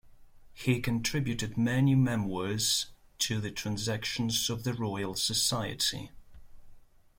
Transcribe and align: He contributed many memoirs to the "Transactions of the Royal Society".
He 0.53 0.79
contributed 0.81 1.59
many 1.59 1.93
memoirs 1.93 2.87
to 3.19 3.39
the 3.39 3.51
"Transactions 3.51 4.49
of 4.49 4.63
the 4.63 4.73
Royal 4.73 5.13
Society". 5.13 6.09